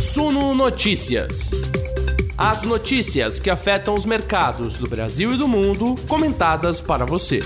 [0.00, 1.50] Suno Notícias.
[2.34, 7.40] As notícias que afetam os mercados do Brasil e do mundo, comentadas para você.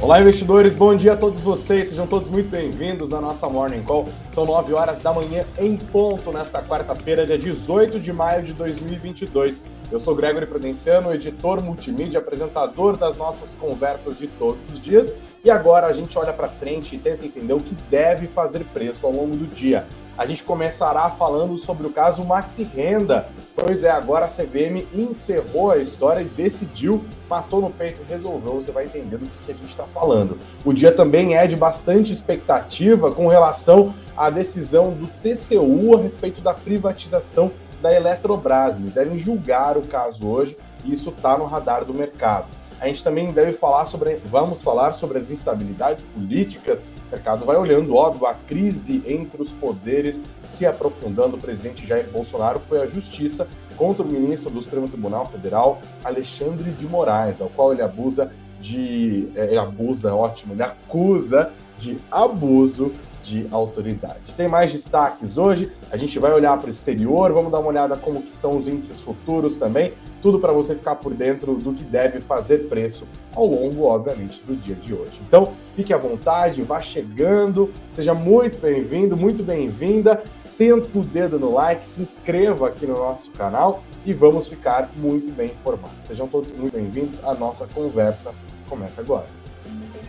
[0.00, 4.08] Olá, investidores, bom dia a todos vocês, sejam todos muito bem-vindos à nossa Morning Call.
[4.30, 9.62] São 9 horas da manhã em ponto nesta quarta-feira, dia 18 de maio de 2022.
[9.92, 15.12] Eu sou Gregory Prudenciano, editor multimídia, apresentador das nossas conversas de todos os dias.
[15.44, 19.04] E agora a gente olha para frente e tenta entender o que deve fazer preço
[19.04, 19.84] ao longo do dia.
[20.16, 23.28] A gente começará falando sobre o caso Maxi Renda.
[23.54, 28.54] Pois é, agora a CVM encerrou a história e decidiu, matou no peito, resolveu.
[28.54, 30.38] Você vai entender do que a gente está falando.
[30.64, 36.40] O dia também é de bastante expectativa com relação à decisão do TCU a respeito
[36.40, 37.52] da privatização
[37.82, 38.76] da Eletrobras.
[38.76, 42.46] Eles devem julgar o caso hoje e isso está no radar do mercado.
[42.80, 46.80] A gente também deve falar sobre, vamos falar sobre as instabilidades políticas.
[46.80, 51.36] O mercado vai olhando, óbvio, a crise entre os poderes se aprofundando.
[51.36, 53.46] O presidente Jair Bolsonaro foi à justiça
[53.76, 59.28] contra o ministro do Supremo Tribunal Federal, Alexandre de Moraes, ao qual ele abusa de.
[59.36, 64.34] É, ele abusa, ótimo, ele acusa de abuso de autoridade.
[64.36, 67.96] Tem mais destaques hoje, a gente vai olhar para o exterior, vamos dar uma olhada
[67.96, 72.20] como estão os índices futuros também, tudo para você ficar por dentro do que deve
[72.20, 75.20] fazer preço ao longo, obviamente, do dia de hoje.
[75.26, 81.52] Então, fique à vontade, vá chegando, seja muito bem-vindo, muito bem-vinda, senta o dedo no
[81.52, 85.96] like, se inscreva aqui no nosso canal e vamos ficar muito bem informados.
[86.04, 88.32] Sejam todos muito bem-vindos, a nossa conversa
[88.68, 89.41] começa agora.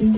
[0.04, 0.12] Bom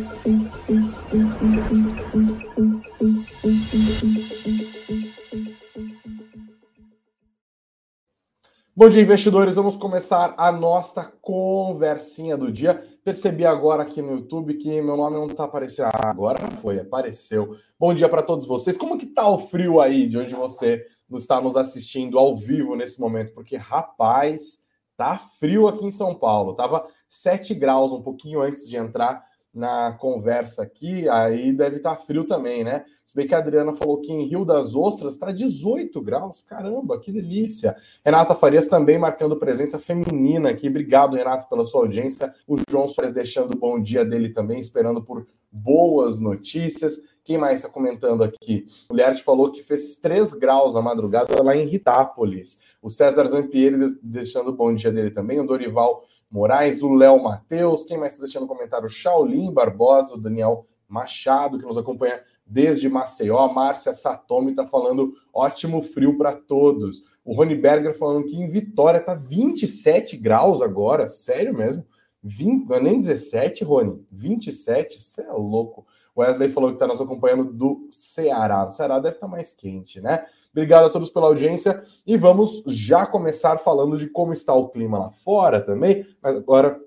[8.90, 9.56] dia, investidores.
[9.56, 12.84] Vamos começar a nossa conversinha do dia.
[13.04, 15.92] Percebi agora aqui no YouTube que meu nome não está aparecendo.
[15.94, 17.56] Ah, agora foi, apareceu.
[17.80, 18.76] Bom dia para todos vocês.
[18.76, 23.00] Como que tá o frio aí de onde você está nos assistindo ao vivo nesse
[23.00, 23.34] momento?
[23.34, 24.64] Porque, rapaz,
[24.98, 26.56] tá frio aqui em São Paulo.
[26.56, 29.24] Tava 7 graus um pouquinho antes de entrar
[29.56, 32.84] na conversa aqui, aí deve estar tá frio também, né?
[33.06, 37.00] Se bem que a Adriana falou que em Rio das Ostras está 18 graus, caramba,
[37.00, 37.76] que delícia.
[38.04, 40.68] Renata Farias também marcando presença feminina aqui.
[40.68, 42.34] Obrigado, Renato, pela sua audiência.
[42.46, 47.00] O João Soares deixando o bom dia dele também, esperando por boas notícias.
[47.24, 48.68] Quem mais está comentando aqui?
[48.90, 52.60] O Liarte falou que fez 3 graus na madrugada lá em Ritápolis.
[52.82, 55.40] O César Zampieri deixando o bom dia dele também.
[55.40, 56.04] O Dorival
[56.36, 58.90] Moraes, o Léo Matheus, quem mais está deixando comentário?
[58.90, 63.48] Shaolin Barbosa, o Daniel Machado, que nos acompanha desde Maceió.
[63.48, 67.04] Márcia Satomi está falando ótimo frio para todos.
[67.24, 71.08] O Rony Berger falando que em Vitória tá 27 graus agora.
[71.08, 71.86] Sério mesmo?
[72.22, 74.06] 20, não é nem 17, Rony.
[74.12, 75.02] 27?
[75.02, 75.88] Você é louco.
[76.18, 78.66] Wesley falou que está nos acompanhando do Ceará.
[78.66, 80.26] O Ceará deve estar tá mais quente, né?
[80.52, 84.98] Obrigado a todos pela audiência e vamos já começar falando de como está o clima
[84.98, 86.80] lá fora também, mas agora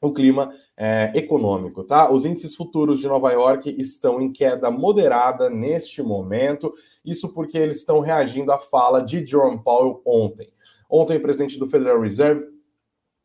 [0.00, 2.10] o clima é, econômico, tá?
[2.10, 6.72] Os índices futuros de Nova York estão em queda moderada neste momento,
[7.04, 10.50] isso porque eles estão reagindo à fala de Jerome Powell ontem.
[10.88, 12.44] Ontem, o presidente do Federal Reserve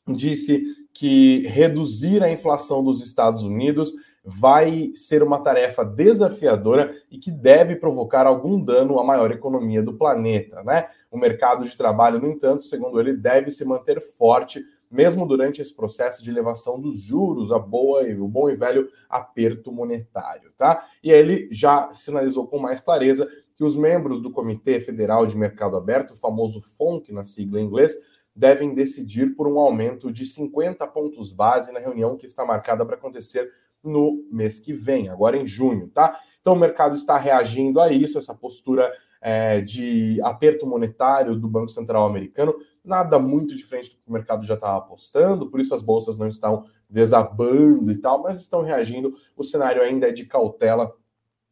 [0.08, 0.64] disse
[0.94, 3.94] que reduzir a inflação dos Estados Unidos
[4.30, 9.94] vai ser uma tarefa desafiadora e que deve provocar algum dano à maior economia do
[9.94, 10.88] planeta, né?
[11.12, 15.76] O mercado de trabalho, no entanto, segundo ele, deve se manter forte mesmo durante esse
[15.76, 20.84] processo de elevação dos juros, a boa e o bom e velho aperto monetário, tá?
[21.04, 25.38] E aí ele já sinalizou com mais clareza que os membros do Comitê Federal de
[25.38, 27.94] Mercado Aberto, o famoso FONC na sigla em inglês,
[28.36, 32.96] devem decidir por um aumento de 50 pontos base na reunião que está marcada para
[32.96, 33.52] acontecer
[33.84, 36.20] no mês que vem, agora em junho, tá?
[36.42, 38.92] Então o mercado está reagindo a isso, essa postura
[39.22, 44.46] é, de aperto monetário do Banco Central americano, nada muito diferente do que o mercado
[44.46, 49.16] já estava apostando, por isso as bolsas não estão desabando e tal, mas estão reagindo.
[49.36, 50.92] O cenário ainda é de cautela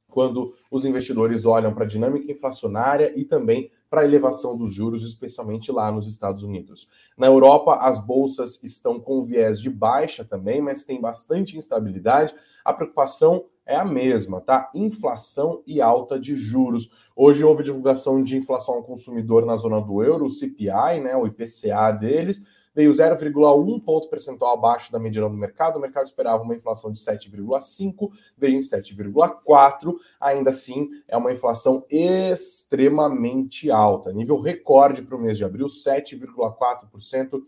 [0.09, 5.03] quando os investidores olham para a dinâmica inflacionária e também para a elevação dos juros,
[5.03, 6.89] especialmente lá nos Estados Unidos.
[7.17, 12.35] Na Europa, as bolsas estão com viés de baixa também, mas tem bastante instabilidade.
[12.63, 14.69] A preocupação é a mesma, tá?
[14.73, 16.89] Inflação e alta de juros.
[17.15, 21.27] Hoje houve divulgação de inflação ao consumidor na zona do euro, o CPI, né, o
[21.27, 22.45] IPCA deles,
[22.77, 25.77] veio 0,1 ponto percentual abaixo da mediana do mercado.
[25.77, 29.95] O mercado esperava uma inflação de 7,5, veio em 7,4.
[30.21, 37.41] Ainda assim, é uma inflação extremamente alta, nível recorde para o mês de abril, 7,4%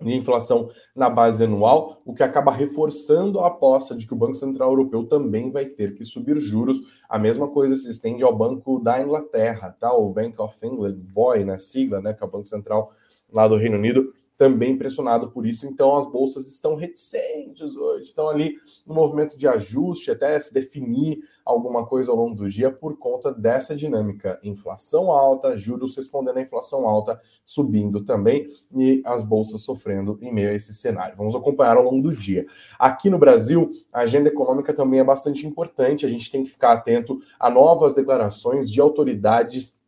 [0.00, 4.34] de inflação na base anual, o que acaba reforçando a aposta de que o Banco
[4.34, 6.78] Central Europeu também vai ter que subir juros.
[7.08, 9.92] A mesma coisa se estende ao Banco da Inglaterra, tá?
[9.92, 12.92] O Bank of England, BOE na sigla, né, que é o Banco Central
[13.32, 14.12] lá do Reino Unido,
[14.42, 15.66] também pressionado por isso.
[15.66, 21.20] Então, as bolsas estão reticentes hoje, estão ali no movimento de ajuste, até se definir
[21.44, 24.40] alguma coisa ao longo do dia por conta dessa dinâmica.
[24.42, 30.50] Inflação alta, juros respondendo à inflação alta, subindo também, e as bolsas sofrendo em meio
[30.50, 31.16] a esse cenário.
[31.16, 32.44] Vamos acompanhar ao longo do dia.
[32.78, 36.72] Aqui no Brasil, a agenda econômica também é bastante importante, a gente tem que ficar
[36.72, 39.80] atento a novas declarações de autoridades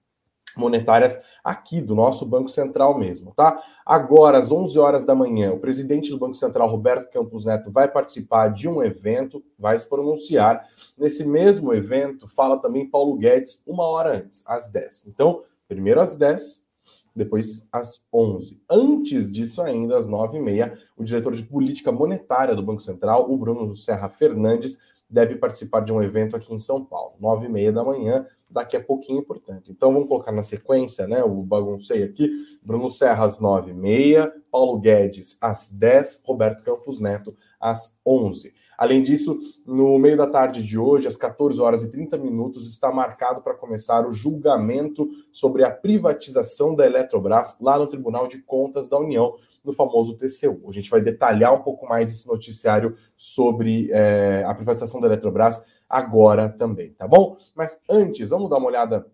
[0.56, 3.62] monetárias aqui do nosso Banco Central mesmo, tá?
[3.85, 7.87] Agora, às 11 horas da manhã, o presidente do Banco Central, Roberto Campos Neto, vai
[7.87, 10.67] participar de um evento, vai se pronunciar.
[10.96, 15.08] Nesse mesmo evento, fala também Paulo Guedes uma hora antes, às 10.
[15.08, 16.64] Então, primeiro às 10,
[17.14, 18.61] depois às 11.
[18.69, 23.76] Antes disso ainda, às 9h30, o diretor de política monetária do Banco Central, o Bruno
[23.76, 28.76] Serra Fernandes, deve participar de um evento aqui em São Paulo, 9h30 da manhã, daqui
[28.76, 29.72] a pouquinho, portanto.
[29.72, 31.24] Então vamos colocar na sequência, né?
[31.24, 32.30] O baguncei aqui.
[32.62, 38.54] Bruno Serra às 9h30, Paulo Guedes às 10, Roberto Campos Neto às 11.
[38.76, 42.90] Além disso, no meio da tarde de hoje, às 14 horas e 30 minutos, está
[42.90, 48.88] marcado para começar o julgamento sobre a privatização da Eletrobras lá no Tribunal de Contas
[48.88, 50.68] da União, no famoso TCU.
[50.68, 55.64] A gente vai detalhar um pouco mais esse noticiário sobre é, a privatização da Eletrobras
[55.88, 57.36] agora também, tá bom?
[57.54, 59.06] Mas antes, vamos dar uma olhada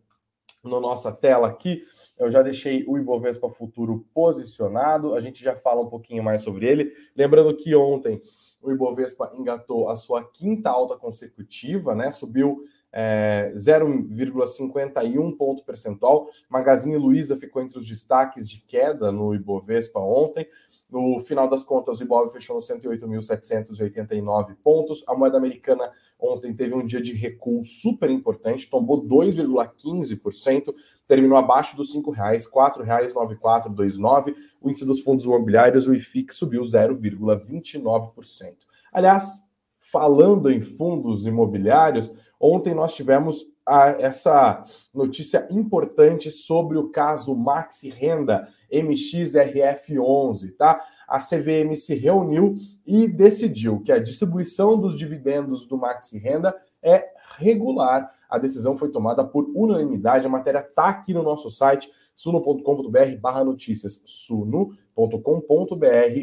[0.65, 1.85] na nossa tela aqui.
[2.19, 6.67] Eu já deixei o Ibovespa Futuro posicionado, a gente já fala um pouquinho mais sobre
[6.67, 6.93] ele.
[7.17, 8.21] Lembrando que ontem
[8.63, 12.13] o Ibovespa engatou a sua quinta alta consecutiva, né?
[12.13, 16.29] Subiu é, 0,51 ponto percentual.
[16.49, 20.47] Magazine Luiza ficou entre os destaques de queda no Ibovespa ontem.
[20.91, 25.05] No final das contas, o Ibov fechou nos 108.789 pontos.
[25.07, 30.75] A moeda americana ontem teve um dia de recuo super importante, tombou 2,15%,
[31.07, 34.35] terminou abaixo dos R$ 5,00, R$ 4,9429.
[34.61, 38.55] O índice dos fundos imobiliários, o IFIX, subiu 0,29%.
[38.93, 39.49] Aliás,
[39.81, 47.89] falando em fundos imobiliários, ontem nós tivemos a, essa notícia importante sobre o caso Maxi
[47.89, 50.85] Renda MXRF11, tá?
[51.07, 57.11] A CVM se reuniu e decidiu que a distribuição dos dividendos do Maxi Renda é
[57.39, 58.13] regular.
[58.29, 60.27] A decisão foi tomada por unanimidade.
[60.27, 64.03] A matéria está aqui no nosso site, suno.com.br barra notícias.
[64.05, 65.07] suno.com.br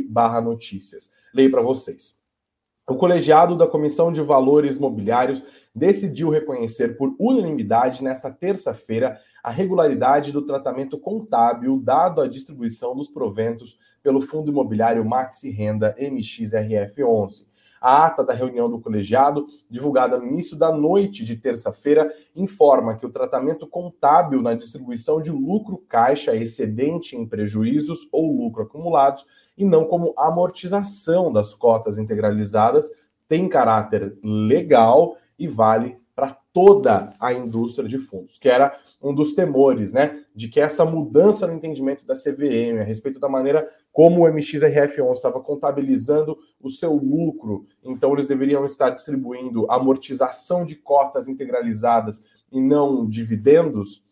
[0.10, 1.12] barra notícias.
[1.34, 2.27] Leio para vocês.
[2.90, 5.44] O colegiado da Comissão de Valores Mobiliários
[5.76, 13.10] decidiu reconhecer por unanimidade nesta terça-feira a regularidade do tratamento contábil dado à distribuição dos
[13.10, 17.46] proventos pelo Fundo Imobiliário Maxi Renda MXRF11.
[17.88, 23.06] A ata da reunião do colegiado, divulgada no início da noite de terça-feira, informa que
[23.06, 29.26] o tratamento contábil na distribuição de lucro caixa excedente em prejuízos ou lucro acumulados
[29.58, 32.92] e não como amortização das cotas integralizadas,
[33.26, 35.98] tem caráter legal e vale
[36.58, 41.46] toda a indústria de fundos, que era um dos temores, né, de que essa mudança
[41.46, 46.96] no entendimento da CVM a respeito da maneira como o MXRF11 estava contabilizando o seu
[46.96, 54.04] lucro, então eles deveriam estar distribuindo amortização de cotas integralizadas e não dividendos,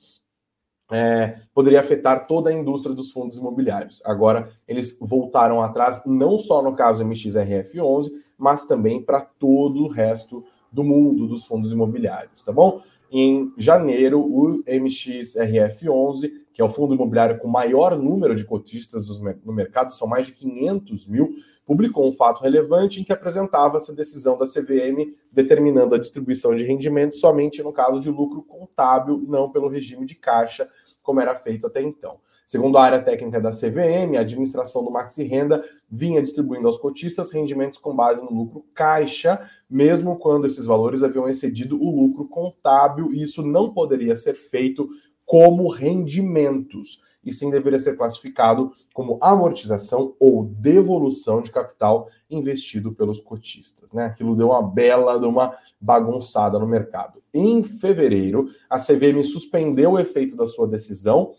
[0.91, 4.03] é, poderia afetar toda a indústria dos fundos imobiliários.
[4.05, 10.45] Agora, eles voltaram atrás, não só no caso MXRF11, mas também para todo o resto
[10.75, 12.81] do mundo dos fundos imobiliários, tá bom?
[13.09, 19.07] Em janeiro, o MXRF11, que é o fundo imobiliário com maior número de cotistas
[19.45, 21.29] no mercado, são mais de 500 mil,
[21.65, 26.63] publicou um fato relevante em que apresentava essa decisão da CVM determinando a distribuição de
[26.63, 30.69] rendimentos somente no caso de lucro contábil, não pelo regime de caixa,
[31.01, 32.19] como era feito até então.
[32.47, 37.31] Segundo a área técnica da CVM, a administração do Maxi Renda vinha distribuindo aos cotistas
[37.31, 43.11] rendimentos com base no lucro caixa, mesmo quando esses valores haviam excedido o lucro contábil,
[43.11, 44.87] e isso não poderia ser feito
[45.25, 53.19] como rendimentos, e sim deveria ser classificado como amortização ou devolução de capital investido pelos
[53.19, 53.91] cotistas.
[53.91, 54.05] Né?
[54.05, 57.23] Aquilo deu uma bela, deu uma bagunçada no mercado.
[57.33, 61.33] Em fevereiro, a CVM suspendeu o efeito da sua decisão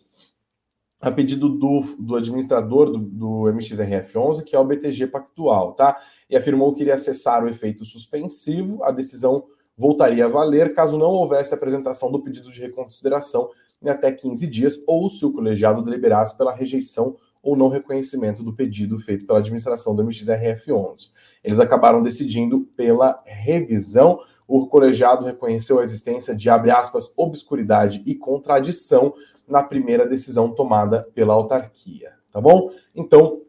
[1.01, 5.99] a pedido do, do administrador do, do MXRF11, que é o BTG Pactual, tá?
[6.29, 9.45] E afirmou que iria cessar o efeito suspensivo, a decisão
[9.77, 13.51] voltaria a valer caso não houvesse apresentação do pedido de reconsideração
[13.83, 18.53] em até 15 dias, ou se o colegiado deliberasse pela rejeição ou não reconhecimento do
[18.53, 21.13] pedido feito pela administração do MXRF11.
[21.45, 24.19] Eles acabaram decidindo pela revisão.
[24.49, 29.15] O colegiado reconheceu a existência de, abre aspas, obscuridade e contradição
[29.49, 32.71] na primeira decisão tomada pela autarquia, tá bom?
[32.95, 33.43] Então,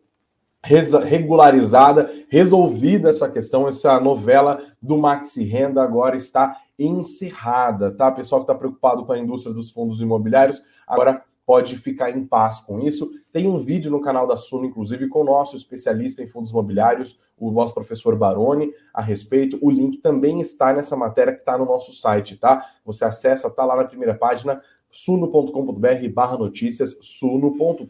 [0.64, 8.12] regularizada, resolvida essa questão, essa novela do Maxi Renda agora está encerrada, tá?
[8.12, 12.60] Pessoal que está preocupado com a indústria dos fundos imobiliários, agora pode ficar em paz
[12.60, 13.10] com isso.
[13.32, 17.18] Tem um vídeo no canal da Suno, inclusive, com o nosso especialista em fundos imobiliários,
[17.38, 19.58] o nosso professor Baroni, a respeito.
[19.62, 22.66] O link também está nessa matéria que está no nosso site, tá?
[22.84, 27.88] Você acessa, tá lá na primeira página, suno.com.br barra notícias, suno.com.br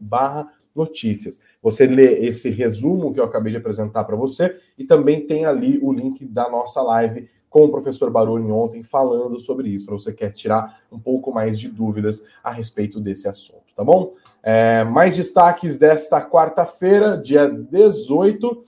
[0.00, 1.42] barra notícias.
[1.62, 5.78] Você lê esse resumo que eu acabei de apresentar para você e também tem ali
[5.82, 10.12] o link da nossa live com o professor Baroni ontem falando sobre isso, para você
[10.12, 14.14] quer tirar um pouco mais de dúvidas a respeito desse assunto, tá bom?
[14.40, 18.62] É, mais destaques desta quarta-feira, dia 18,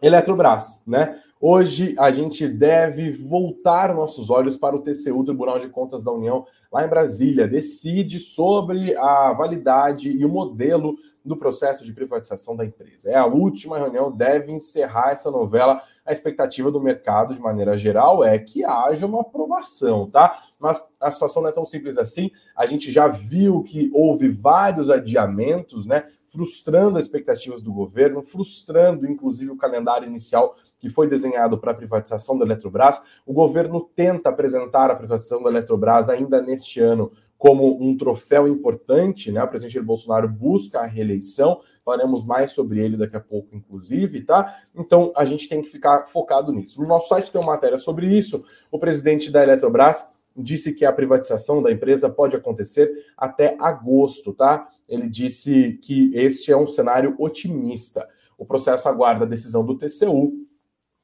[0.00, 1.20] Eletrobras, né?
[1.40, 6.44] Hoje a gente deve voltar nossos olhos para o TCU, Tribunal de Contas da União,
[6.72, 7.46] lá em Brasília.
[7.46, 13.08] Decide sobre a validade e o modelo do processo de privatização da empresa.
[13.08, 15.80] É a última reunião, deve encerrar essa novela.
[16.04, 20.42] A expectativa do mercado, de maneira geral, é que haja uma aprovação, tá?
[20.58, 22.32] Mas a situação não é tão simples assim.
[22.56, 26.04] A gente já viu que houve vários adiamentos, né?
[26.26, 31.74] Frustrando as expectativas do governo, frustrando, inclusive, o calendário inicial que foi desenhado para a
[31.74, 33.02] privatização da Eletrobras.
[33.26, 39.30] O governo tenta apresentar a privatização da Eletrobras ainda neste ano como um troféu importante,
[39.30, 39.42] né?
[39.42, 44.24] O presidente Jair Bolsonaro busca a reeleição, falaremos mais sobre ele daqui a pouco, inclusive,
[44.24, 44.62] tá?
[44.74, 46.82] Então a gente tem que ficar focado nisso.
[46.82, 48.44] No nosso site tem uma matéria sobre isso.
[48.72, 54.68] O presidente da Eletrobras disse que a privatização da empresa pode acontecer até agosto, tá?
[54.88, 58.08] Ele disse que este é um cenário otimista.
[58.36, 60.47] O processo aguarda a decisão do TCU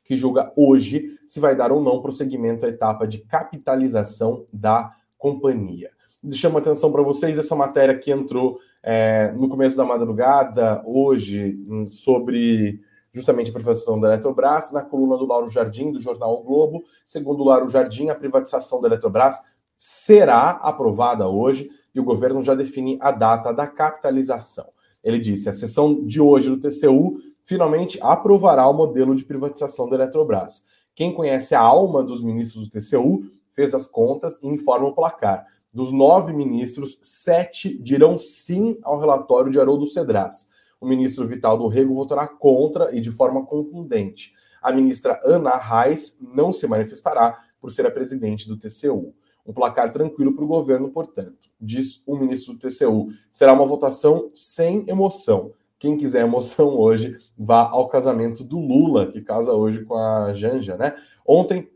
[0.05, 5.91] que julga hoje se vai dar ou não prosseguimento à etapa de capitalização da companhia.
[6.33, 11.89] Chamo atenção para vocês essa matéria que entrou é, no começo da madrugada, hoje, hum,
[11.89, 12.81] sobre
[13.13, 16.85] justamente a privatização da Eletrobras, na coluna do Lauro Jardim, do jornal o Globo.
[17.07, 19.43] Segundo o Lauro Jardim, a privatização da Eletrobras
[19.79, 24.67] será aprovada hoje e o governo já define a data da capitalização.
[25.03, 29.97] Ele disse: a sessão de hoje do TCU finalmente aprovará o modelo de privatização da
[29.97, 30.65] Eletrobras.
[30.95, 35.47] Quem conhece a alma dos ministros do TCU fez as contas e informa o placar.
[35.73, 40.49] Dos nove ministros, sete dirão sim ao relatório de Haroldo Cedras.
[40.81, 44.33] O ministro Vital do Rego votará contra e de forma contundente.
[44.63, 49.15] A ministra Ana Reis não se manifestará por ser a presidente do TCU.
[49.45, 53.09] Um placar tranquilo para o governo, portanto, diz o ministro do TCU.
[53.33, 55.53] Será uma votação sem emoção.
[55.85, 60.79] Quem quiser emoção hoje, vá ao casamento do Lula, que casa hoje com a Janja,
[60.79, 60.95] né?
[61.27, 61.69] Ontem,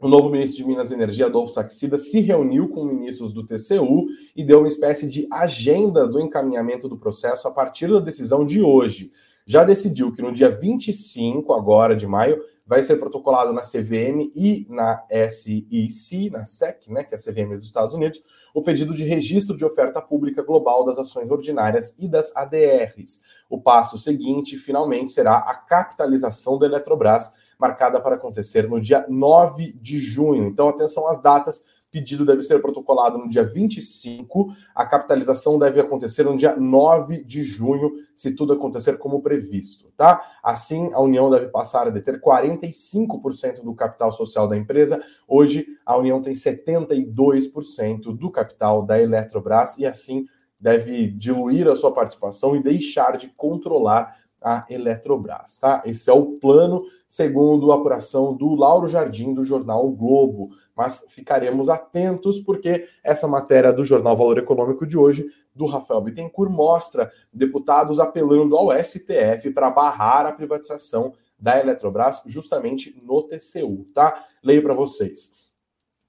[0.00, 4.06] o novo ministro de Minas e Energia, Adolfo Saxida, se reuniu com ministros do TCU
[4.34, 8.60] e deu uma espécie de agenda do encaminhamento do processo a partir da decisão de
[8.60, 9.12] hoje.
[9.48, 14.66] Já decidiu que no dia 25 agora de maio vai ser protocolado na CVM e
[14.68, 18.20] na SEC, na SEC, né, que é a CVM dos Estados Unidos,
[18.52, 23.22] o pedido de registro de oferta pública global das ações ordinárias e das ADRs.
[23.48, 29.74] O passo seguinte, finalmente, será a capitalização da Eletrobras, marcada para acontecer no dia 9
[29.80, 30.48] de junho.
[30.48, 31.64] Então, atenção às datas
[31.96, 37.42] pedido deve ser protocolado no dia 25, a capitalização deve acontecer no dia 9 de
[37.42, 40.22] junho, se tudo acontecer como previsto, tá?
[40.42, 45.02] Assim, a União deve passar a deter 45% do capital social da empresa.
[45.26, 50.26] Hoje, a União tem 72% do capital da Eletrobras e assim
[50.60, 55.82] deve diluir a sua participação e deixar de controlar a Eletrobras, tá?
[55.86, 60.50] Esse é o plano, segundo a apuração do Lauro Jardim, do jornal o Globo.
[60.76, 66.50] Mas ficaremos atentos, porque essa matéria do jornal Valor Econômico de hoje, do Rafael Bittencourt,
[66.50, 74.24] mostra deputados apelando ao STF para barrar a privatização da Eletrobras, justamente no TCU, tá?
[74.42, 75.35] Leio para vocês.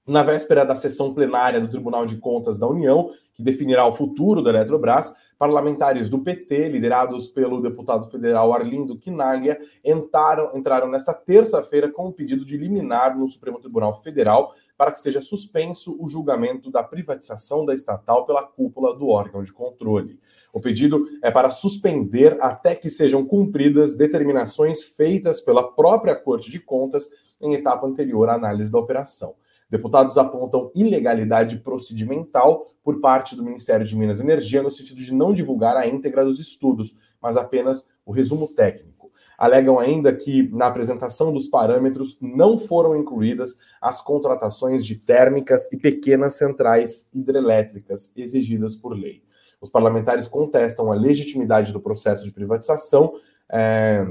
[0.08, 4.42] Na véspera da sessão plenária do Tribunal de Contas da União, que definirá o futuro
[4.42, 11.92] da Eletrobras, Parlamentares do PT, liderados pelo deputado federal Arlindo Quinaglia, entraram, entraram nesta terça-feira
[11.92, 16.70] com um pedido de liminar no Supremo Tribunal Federal para que seja suspenso o julgamento
[16.70, 20.18] da privatização da estatal pela cúpula do órgão de controle.
[20.54, 26.58] O pedido é para suspender até que sejam cumpridas determinações feitas pela própria Corte de
[26.58, 29.34] Contas em etapa anterior à análise da operação.
[29.70, 35.12] Deputados apontam ilegalidade procedimental por parte do Ministério de Minas e Energia no sentido de
[35.12, 39.12] não divulgar a íntegra dos estudos, mas apenas o resumo técnico.
[39.36, 45.76] Alegam ainda que na apresentação dos parâmetros não foram incluídas as contratações de térmicas e
[45.76, 49.22] pequenas centrais hidrelétricas exigidas por lei.
[49.60, 53.14] Os parlamentares contestam a legitimidade do processo de privatização.
[53.50, 54.06] É,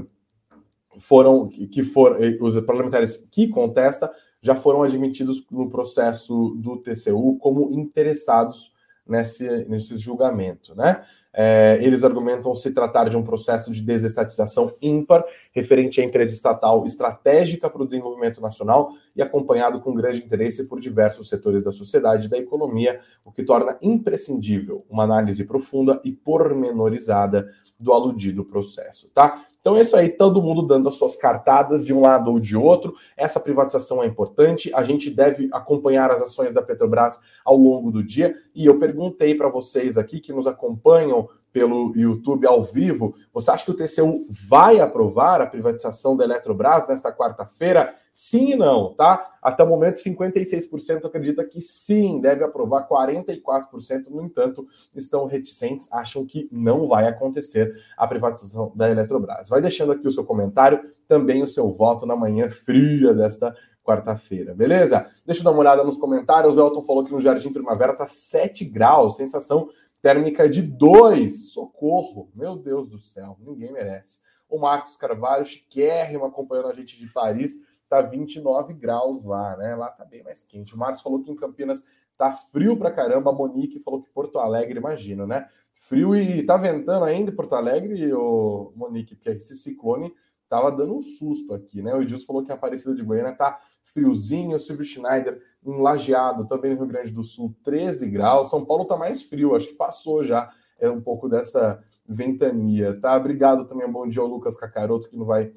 [1.00, 4.10] foram que foram os parlamentares que contesta
[4.40, 8.72] já foram admitidos no processo do TCU como interessados
[9.06, 11.02] nesse, nesse julgamento, né?
[11.32, 16.84] É, eles argumentam se tratar de um processo de desestatização ímpar, referente à empresa estatal
[16.84, 22.26] estratégica para o desenvolvimento nacional e acompanhado com grande interesse por diversos setores da sociedade
[22.26, 29.08] e da economia, o que torna imprescindível uma análise profunda e pormenorizada do aludido processo,
[29.14, 29.44] tá?
[29.60, 32.56] Então é isso aí, todo mundo dando as suas cartadas de um lado ou de
[32.56, 32.94] outro.
[33.16, 38.02] Essa privatização é importante, a gente deve acompanhar as ações da Petrobras ao longo do
[38.02, 38.34] dia.
[38.54, 43.64] E eu perguntei para vocês aqui que nos acompanham pelo YouTube ao vivo, você acha
[43.64, 47.92] que o TCU vai aprovar a privatização da Eletrobras nesta quarta-feira?
[48.12, 49.38] Sim e não, tá?
[49.42, 56.26] Até o momento, 56% acredita que sim, deve aprovar, 44%, no entanto, estão reticentes, acham
[56.26, 59.48] que não vai acontecer a privatização da Eletrobras.
[59.48, 63.54] Vai deixando aqui o seu comentário, também o seu voto na manhã fria desta
[63.88, 65.06] quarta-feira, beleza?
[65.24, 66.58] Deixa eu dar uma olhada nos comentários.
[66.58, 69.70] O Elton falou que no Jardim Primavera tá 7 graus, sensação
[70.02, 71.52] térmica de 2.
[71.52, 72.30] Socorro!
[72.34, 74.20] Meu Deus do céu, ninguém merece.
[74.48, 77.56] O Marcos Carvalho, chiquérrimo, acompanhando a gente de Paris,
[77.88, 79.74] tá 29 graus lá, né?
[79.74, 80.74] Lá tá bem mais quente.
[80.74, 81.84] O Marcos falou que em Campinas
[82.16, 83.30] tá frio pra caramba.
[83.30, 85.48] A Monique falou que Porto Alegre, imagina, né?
[85.74, 90.12] Frio e tá ventando ainda em Porto Alegre, o Monique, porque esse ciclone
[90.48, 91.94] tava dando um susto aqui, né?
[91.94, 93.60] O Edilson falou que a Aparecida de Goiânia tá
[93.98, 94.56] friozinho.
[94.56, 98.48] O Silvio Schneider em Lajeado, também no Rio Grande do Sul, 13 graus.
[98.48, 103.16] São Paulo está mais frio, acho que passou já é um pouco dessa ventania, tá?
[103.16, 105.52] Obrigado também, bom dia ao Lucas Cacaroto, que não vai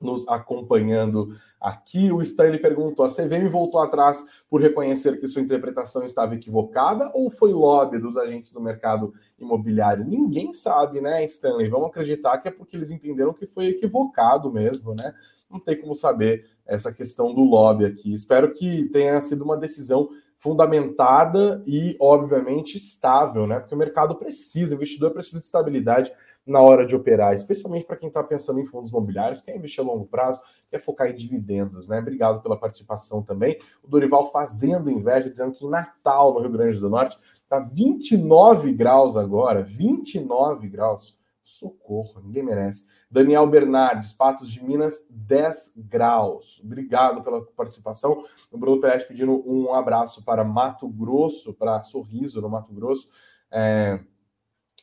[0.00, 2.12] nos acompanhando aqui.
[2.12, 7.30] O Stanley perguntou: a CVM voltou atrás por reconhecer que sua interpretação estava equivocada ou
[7.30, 10.04] foi lobby dos agentes do mercado imobiliário?
[10.04, 11.68] Ninguém sabe, né, Stanley?
[11.68, 15.14] Vamos acreditar que é porque eles entenderam que foi equivocado mesmo, né?
[15.50, 18.12] Não tem como saber essa questão do lobby aqui.
[18.12, 23.58] Espero que tenha sido uma decisão fundamentada e, obviamente, estável, né?
[23.58, 26.12] Porque o mercado precisa, o investidor precisa de estabilidade
[26.46, 29.86] na hora de operar, especialmente para quem está pensando em fundos imobiliários, quer investir a
[29.86, 31.98] longo prazo, quer focar em dividendos, né?
[31.98, 33.58] Obrigado pela participação também.
[33.82, 38.72] O Dorival fazendo inveja, dizendo que em Natal, no Rio Grande do Norte, está 29
[38.72, 41.18] graus agora, 29 graus.
[41.42, 42.88] Socorro, ninguém merece.
[43.10, 46.60] Daniel Bernardes, Patos de Minas, 10 graus.
[46.64, 48.24] Obrigado pela participação.
[48.50, 53.08] O Bruno Pérez pedindo um abraço para Mato Grosso, para Sorriso, no Mato Grosso.
[53.50, 54.00] É,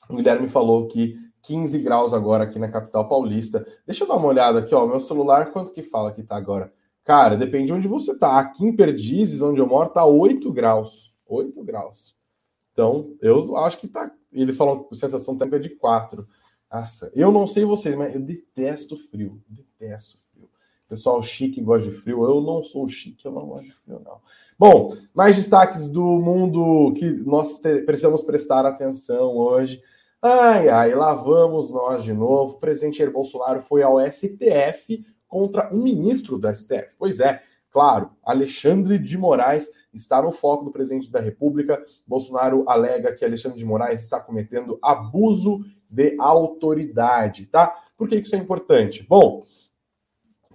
[0.09, 3.65] o Guilherme falou que 15 graus agora aqui na capital paulista.
[3.85, 4.87] Deixa eu dar uma olhada aqui, ó.
[4.87, 6.73] Meu celular, quanto que fala que tá agora?
[7.03, 8.39] Cara, depende de onde você tá.
[8.39, 11.13] Aqui em Perdizes, onde eu moro, tá 8 graus.
[11.27, 12.17] 8 graus.
[12.71, 14.11] Então, eu acho que tá.
[14.31, 16.25] Eles falam que sensação térmica de 4.
[16.73, 19.39] Nossa, eu não sei vocês, mas eu detesto frio.
[19.47, 20.49] Detesto frio.
[20.89, 22.23] Pessoal chique gosta de frio.
[22.23, 24.17] Eu não sou chique, eu não gosto de frio, não.
[24.57, 29.83] Bom, mais destaques do mundo que nós precisamos prestar atenção hoje.
[30.19, 32.53] Ai, ai, lá vamos nós de novo.
[32.53, 36.95] O presidente Jair Bolsonaro foi ao STF contra um ministro do STF.
[36.97, 41.83] Pois é, claro, Alexandre de Moraes está no foco do presidente da República.
[42.07, 47.73] Bolsonaro alega que Alexandre de Moraes está cometendo abuso de autoridade, tá?
[47.95, 49.05] Por que isso é importante?
[49.07, 49.45] Bom,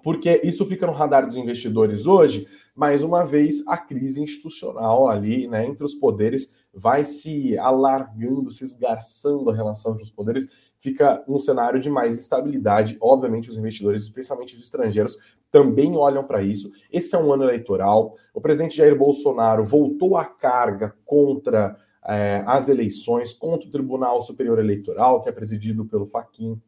[0.03, 5.46] porque isso fica no radar dos investidores hoje, mais uma vez a crise institucional ali,
[5.46, 10.48] né, entre os poderes vai se alargando, se esgarçando a relação entre os poderes,
[10.79, 12.96] fica um cenário de mais instabilidade.
[13.01, 15.18] Obviamente, os investidores, especialmente os estrangeiros,
[15.51, 16.70] também olham para isso.
[16.92, 18.14] Esse é um ano eleitoral.
[18.33, 21.77] O presidente Jair Bolsonaro voltou à carga contra
[22.09, 26.59] é, as eleições contra o Tribunal Superior Eleitoral, que é presidido pelo Faquin,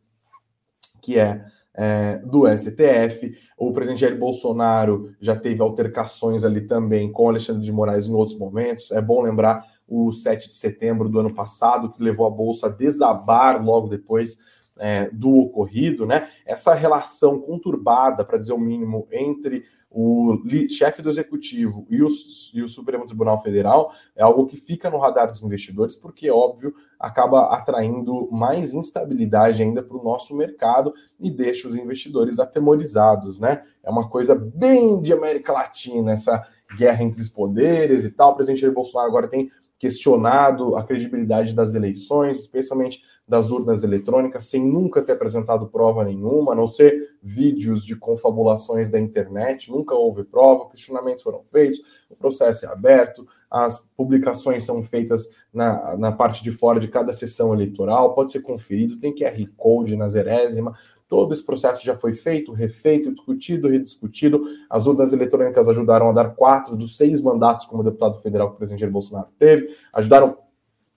[1.00, 3.35] que é, é, do STF.
[3.57, 8.38] O presidente Jair Bolsonaro já teve altercações ali também com Alexandre de Moraes em outros
[8.38, 8.90] momentos.
[8.92, 12.70] É bom lembrar o 7 de setembro do ano passado, que levou a Bolsa a
[12.70, 14.38] desabar logo depois
[14.79, 16.29] é, do ocorrido, né?
[16.44, 22.07] Essa relação conturbada, para dizer o mínimo, entre o chefe do executivo e o,
[22.55, 26.72] e o, Supremo Tribunal Federal é algo que fica no radar dos investidores, porque, óbvio,
[26.98, 33.64] acaba atraindo mais instabilidade ainda para o nosso mercado e deixa os investidores atemorizados, né?
[33.83, 38.33] É uma coisa bem de América Latina, essa guerra entre os poderes e tal.
[38.33, 44.61] O presidente Bolsonaro agora tem questionado a credibilidade das eleições, especialmente das urnas eletrônicas, sem
[44.61, 50.25] nunca ter apresentado prova nenhuma, a não ser vídeos de confabulações da internet, nunca houve
[50.25, 56.43] prova, questionamentos foram feitos, o processo é aberto, as publicações são feitas na, na parte
[56.43, 60.75] de fora de cada sessão eleitoral, pode ser conferido, tem QR Code na zerésima,
[61.07, 64.45] Todo esse processo já foi feito, refeito, discutido, rediscutido.
[64.71, 68.59] As urnas eletrônicas ajudaram a dar quatro dos seis mandatos como deputado federal que o
[68.59, 69.75] presidente Jair Bolsonaro teve.
[69.93, 70.38] Ajudaram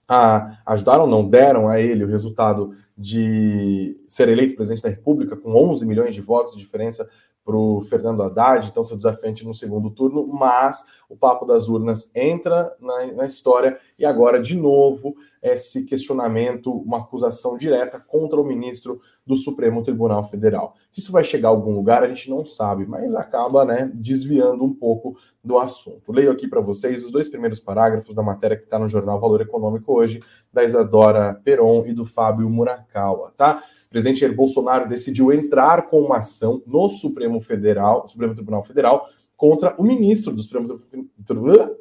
[0.08, 5.54] a, ajudaram, não deram a ele o resultado de ser eleito presidente da República com
[5.54, 7.08] 11 milhões de votos de diferença
[7.44, 12.10] para o Fernando Haddad, então seu desafiante no segundo turno, mas o papo das urnas
[12.14, 18.44] entra na, na, história e agora, de novo, esse questionamento, uma acusação direta contra o
[18.44, 20.74] ministro do Supremo Tribunal Federal.
[20.96, 24.74] Isso vai chegar a algum lugar, a gente não sabe, mas acaba né, desviando um
[24.74, 26.10] pouco do assunto.
[26.10, 29.40] Leio aqui para vocês os dois primeiros parágrafos da matéria que está no jornal Valor
[29.40, 30.20] Econômico hoje,
[30.52, 33.62] da Isadora Peron e do Fábio Murakawa, tá?
[33.88, 39.74] presidente Jair Bolsonaro decidiu entrar com uma ação no Supremo Federal, Supremo Tribunal Federal, contra
[39.78, 40.80] o ministro do Supremo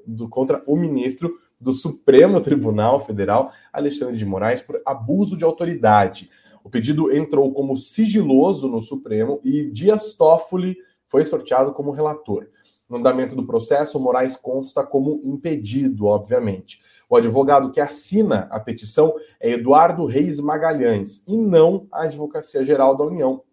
[0.06, 6.30] do, contra o ministro do Supremo Tribunal Federal, Alexandre de Moraes, por abuso de autoridade.
[6.64, 12.48] O pedido entrou como sigiloso no Supremo e Dias Toffoli foi sorteado como relator.
[12.90, 16.82] No andamento do processo, Moraes consta como impedido, obviamente.
[17.10, 22.98] O advogado que assina a petição é Eduardo Reis Magalhães e não a Advocacia Geral
[22.98, 23.44] da União,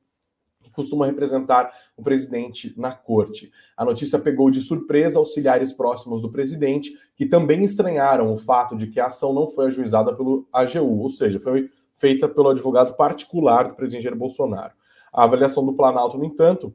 [0.70, 3.50] que costuma representar o presidente na corte.
[3.76, 8.86] A notícia pegou de surpresa auxiliares próximos do presidente, que também estranharam o fato de
[8.86, 13.68] que a ação não foi ajuizada pelo AGU, ou seja, foi feita pelo advogado particular
[13.68, 14.72] do presidente Jair Bolsonaro.
[15.12, 16.74] A avaliação do Planalto, no entanto,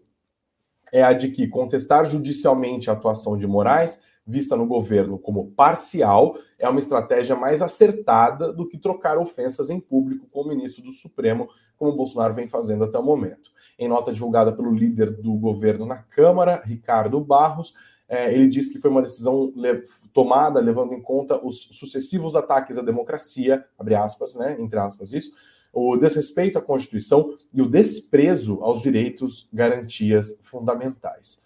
[0.91, 6.38] é a de que contestar judicialmente a atuação de Moraes vista no governo como parcial
[6.58, 10.92] é uma estratégia mais acertada do que trocar ofensas em público com o ministro do
[10.92, 13.52] Supremo, como Bolsonaro vem fazendo até o momento.
[13.78, 17.74] Em nota divulgada pelo líder do governo na Câmara, Ricardo Barros,
[18.08, 19.84] é, ele diz que foi uma decisão le
[20.14, 25.34] tomada levando em conta os sucessivos ataques à democracia, abre aspas, né, entre aspas isso,
[25.74, 31.44] o desrespeito à Constituição e o desprezo aos direitos, garantias fundamentais.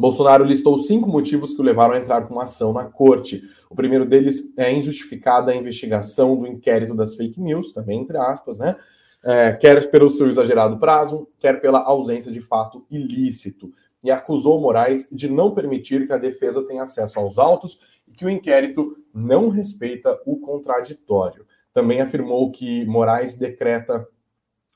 [0.00, 3.42] Bolsonaro listou cinco motivos que o levaram a entrar com ação na corte.
[3.70, 8.58] O primeiro deles é a injustificada investigação do inquérito das fake news, também entre aspas,
[8.58, 8.76] né?
[9.24, 13.72] É, quer pelo seu exagerado prazo, quer pela ausência de fato ilícito.
[14.02, 18.24] E acusou Moraes de não permitir que a defesa tenha acesso aos autos e que
[18.24, 21.46] o inquérito não respeita o contraditório.
[21.72, 24.06] Também afirmou que Moraes decreta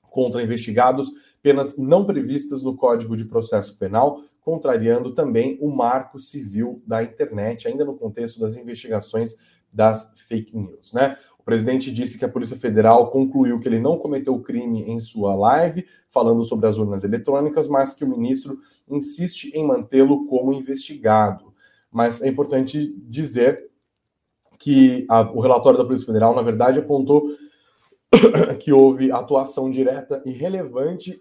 [0.00, 6.82] contra investigados penas não previstas no Código de Processo Penal, contrariando também o marco civil
[6.86, 9.36] da internet, ainda no contexto das investigações
[9.70, 10.94] das fake news.
[10.94, 11.18] Né?
[11.38, 15.34] O presidente disse que a Polícia Federal concluiu que ele não cometeu crime em sua
[15.34, 18.58] live, falando sobre as urnas eletrônicas, mas que o ministro
[18.88, 21.52] insiste em mantê-lo como investigado.
[21.92, 23.68] Mas é importante dizer
[24.58, 27.36] que a, o relatório da Polícia Federal, na verdade, apontou
[28.60, 31.20] que houve atuação direta e relevante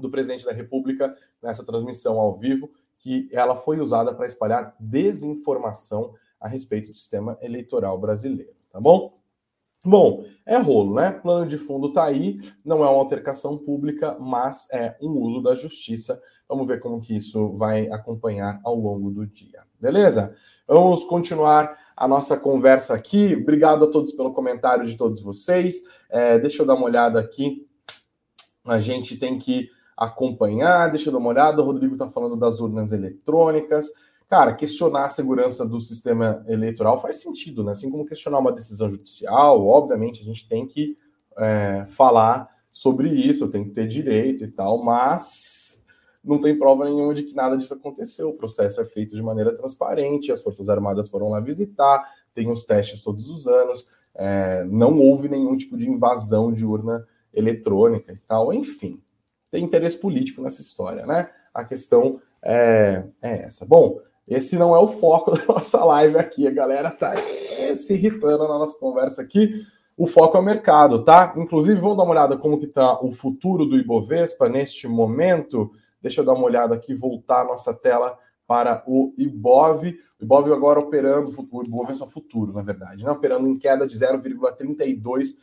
[0.00, 6.14] do presidente da República nessa transmissão ao vivo, que ela foi usada para espalhar desinformação
[6.40, 9.18] a respeito do sistema eleitoral brasileiro, tá bom?
[9.84, 11.12] Bom, é rolo, né?
[11.12, 15.54] Plano de fundo tá aí, não é uma altercação pública, mas é um uso da
[15.54, 16.20] justiça.
[16.48, 19.62] Vamos ver como que isso vai acompanhar ao longo do dia.
[19.80, 20.34] Beleza?
[20.66, 23.34] Vamos continuar a nossa conversa aqui.
[23.34, 25.84] Obrigado a todos pelo comentário de todos vocês.
[26.10, 27.66] É, deixa eu dar uma olhada aqui.
[28.64, 30.90] A gente tem que acompanhar.
[30.90, 31.60] Deixa eu dar uma olhada.
[31.60, 33.92] O Rodrigo está falando das urnas eletrônicas.
[34.28, 37.72] Cara, questionar a segurança do sistema eleitoral faz sentido, né?
[37.72, 40.96] Assim como questionar uma decisão judicial, obviamente a gente tem que
[41.36, 45.82] é, falar sobre isso, tem que ter direito e tal, mas
[46.22, 48.28] não tem prova nenhuma de que nada disso aconteceu.
[48.28, 52.66] O processo é feito de maneira transparente, as Forças Armadas foram lá visitar, tem os
[52.66, 58.18] testes todos os anos, é, não houve nenhum tipo de invasão de urna eletrônica e
[58.28, 59.00] tal, enfim
[59.50, 61.30] tem interesse político nessa história, né?
[61.52, 63.66] A questão é, é essa.
[63.66, 66.46] Bom, esse não é o foco da nossa live aqui.
[66.46, 67.14] A galera tá
[67.74, 69.64] se irritando na nossa conversa aqui.
[69.96, 71.34] O foco é o mercado, tá?
[71.36, 75.72] Inclusive, vamos dar uma olhada como que tá o futuro do Ibovespa neste momento.
[76.00, 79.84] Deixa eu dar uma olhada aqui, voltar a nossa tela para o Ibov.
[80.20, 83.10] O Ibov agora operando, o Ibovespa futuro, na verdade, né?
[83.10, 85.34] operando em queda de 0,32%,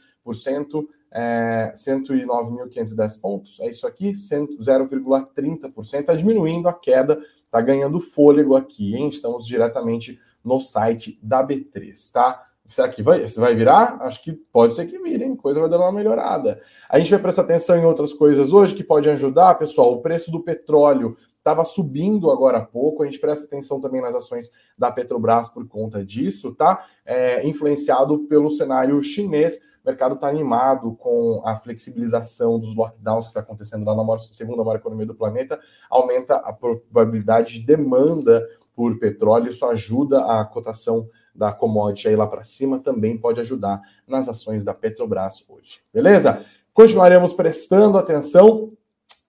[1.11, 8.95] é, 109.510 pontos, é isso aqui, 0,30%, está diminuindo a queda, tá ganhando fôlego aqui,
[8.95, 9.07] hein?
[9.07, 12.45] Estamos diretamente no site da B3, tá?
[12.67, 13.97] Será que vai, vai virar?
[14.01, 15.35] Acho que pode ser que vire, hein?
[15.35, 16.59] Coisa vai dar uma melhorada.
[16.89, 19.93] A gente vai prestar atenção em outras coisas hoje que podem ajudar, pessoal.
[19.93, 23.03] O preço do petróleo estava subindo agora há pouco.
[23.03, 26.83] A gente presta atenção também nas ações da Petrobras por conta disso, tá?
[27.05, 29.61] É, influenciado pelo cenário chinês.
[29.85, 34.17] O mercado está animado com a flexibilização dos lockdowns que está acontecendo lá na maior,
[34.17, 35.59] segunda maior economia do planeta.
[35.91, 38.43] Aumenta a probabilidade de demanda
[38.75, 39.51] por petróleo.
[39.51, 42.79] Isso ajuda a cotação da commodity aí lá para cima.
[42.79, 45.81] Também pode ajudar nas ações da Petrobras hoje.
[45.93, 46.43] Beleza?
[46.73, 48.71] Continuaremos prestando atenção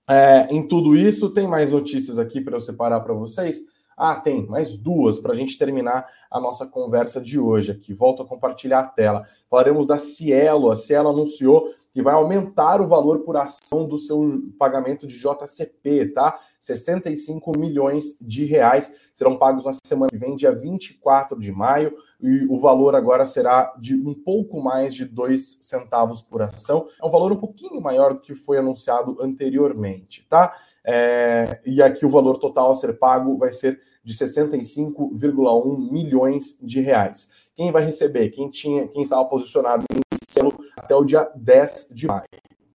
[0.08, 3.58] é, em tudo isso, tem mais notícias aqui para eu separar para vocês?
[3.96, 7.94] Ah, tem mais duas para a gente terminar a nossa conversa de hoje aqui.
[7.94, 9.26] Volto a compartilhar a tela.
[9.48, 10.70] Falaremos da Cielo.
[10.70, 14.22] A Cielo anunciou que vai aumentar o valor por ação do seu
[14.58, 16.38] pagamento de JCP, tá?
[16.60, 22.44] 65 milhões de reais serão pagos na semana que vem, dia 24 de maio e
[22.50, 26.86] o valor agora será de um pouco mais de dois centavos por ação.
[27.02, 30.54] É um valor um pouquinho maior do que foi anunciado anteriormente, tá?
[30.86, 36.80] É, e aqui o valor total a ser pago vai ser de 65,1 milhões de
[36.80, 37.32] reais.
[37.56, 38.30] Quem vai receber?
[38.30, 42.22] Quem tinha, quem estava posicionado em selo até o dia 10 de maio.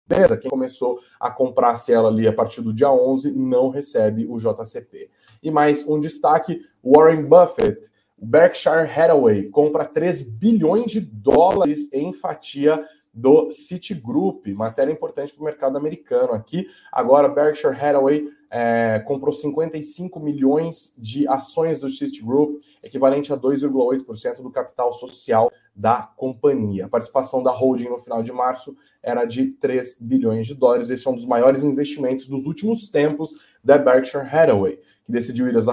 [0.05, 0.35] Beleza?
[0.35, 4.37] Quem começou a comprar a Cielo ali a partir do dia 11 não recebe o
[4.37, 5.09] JCP.
[5.41, 7.89] E mais um destaque: Warren Buffett
[8.21, 15.45] Berkshire Hathaway compra 3 bilhões de dólares em fatia do Citigroup, matéria importante para o
[15.45, 16.67] mercado americano aqui.
[16.91, 24.49] Agora, Berkshire Hathaway é, comprou 55 milhões de ações do Citigroup, equivalente a 2,8% do
[24.49, 26.85] capital social da companhia.
[26.85, 30.89] A participação da holding no final de março era de 3 bilhões de dólares.
[30.89, 34.79] Esse é um dos maiores investimentos dos últimos tempos da Berkshire Hathaway
[35.11, 35.67] que decidiu ir às,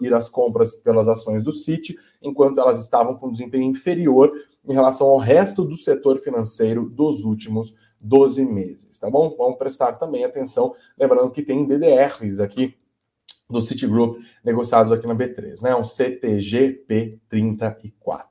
[0.00, 4.30] ir às compras pelas ações do Citi, enquanto elas estavam com desempenho inferior
[4.64, 9.34] em relação ao resto do setor financeiro dos últimos 12 meses, tá bom?
[9.36, 12.74] Vamos prestar também atenção, lembrando que tem BDRs aqui
[13.48, 15.74] do Citigroup negociados aqui na B3, né?
[15.74, 18.24] Um CTGP34.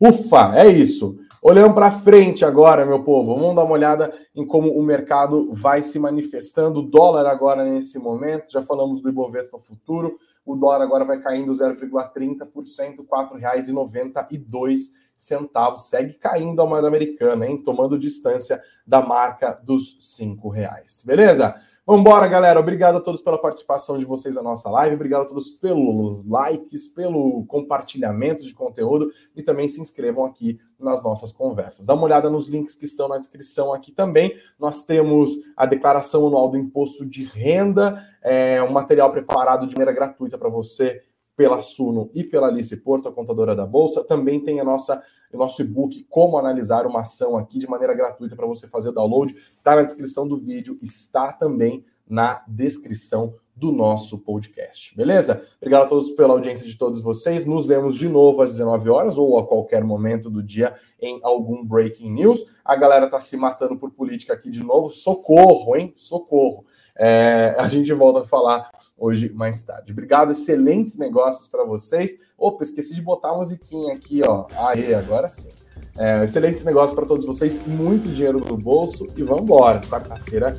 [0.00, 1.18] Ufa, é isso.
[1.46, 5.82] Olhando para frente agora, meu povo, vamos dar uma olhada em como o mercado vai
[5.82, 6.80] se manifestando.
[6.80, 11.52] O dólar agora nesse momento, já falamos do Ibovespa futuro, o dólar agora vai caindo
[11.52, 14.78] 0,30%, R$ 4,92
[15.18, 15.90] centavos.
[15.90, 17.62] Segue caindo a moeda americana, hein?
[17.62, 21.02] Tomando distância da marca dos cinco reais.
[21.06, 21.56] Beleza?
[21.86, 22.58] Vambora, galera.
[22.58, 24.94] Obrigado a todos pela participação de vocês na nossa live.
[24.94, 31.04] Obrigado a todos pelos likes, pelo compartilhamento de conteúdo e também se inscrevam aqui nas
[31.04, 31.84] nossas conversas.
[31.84, 34.34] Dá uma olhada nos links que estão na descrição aqui também.
[34.58, 39.92] Nós temos a declaração anual do imposto de renda, é, um material preparado de maneira
[39.92, 41.02] gratuita para você
[41.36, 44.04] pela Suno e pela Alice Porto, a contadora da Bolsa.
[44.04, 48.36] Também tem a nossa o nosso e-book Como Analisar uma Ação aqui de maneira gratuita
[48.36, 49.34] para você fazer download.
[49.34, 54.96] Está na descrição do vídeo, está também na descrição do nosso podcast.
[54.96, 55.44] Beleza?
[55.56, 57.46] Obrigado a todos pela audiência de todos vocês.
[57.46, 61.64] Nos vemos de novo às 19 horas ou a qualquer momento do dia em algum
[61.64, 62.44] breaking news.
[62.64, 64.90] A galera tá se matando por política aqui de novo.
[64.90, 65.94] Socorro, hein?
[65.96, 66.64] Socorro.
[66.96, 69.92] É, a gente volta a falar hoje mais tarde.
[69.92, 72.18] Obrigado, excelentes negócios para vocês.
[72.36, 74.46] Opa, esqueci de botar a musiquinha aqui, ó.
[74.56, 75.50] Aí, agora sim.
[75.96, 79.80] É, excelentes negócios para todos vocês, muito dinheiro no bolso e vamos embora.
[79.80, 80.54] Quarta-feira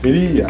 [0.00, 0.46] fria.